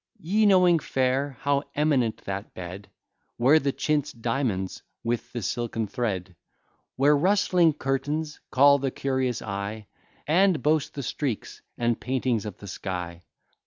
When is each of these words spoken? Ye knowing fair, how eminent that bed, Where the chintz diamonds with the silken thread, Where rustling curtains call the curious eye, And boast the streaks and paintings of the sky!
Ye 0.17 0.47
knowing 0.47 0.79
fair, 0.79 1.37
how 1.41 1.61
eminent 1.75 2.23
that 2.25 2.55
bed, 2.55 2.89
Where 3.37 3.59
the 3.59 3.71
chintz 3.71 4.11
diamonds 4.11 4.81
with 5.03 5.31
the 5.31 5.43
silken 5.43 5.85
thread, 5.85 6.35
Where 6.95 7.15
rustling 7.15 7.73
curtains 7.73 8.39
call 8.49 8.79
the 8.79 8.89
curious 8.89 9.43
eye, 9.43 9.85
And 10.25 10.63
boast 10.63 10.95
the 10.95 11.03
streaks 11.03 11.61
and 11.77 12.01
paintings 12.01 12.47
of 12.47 12.57
the 12.57 12.67
sky! 12.67 13.21